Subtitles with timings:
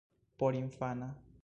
[0.37, 1.13] porinfana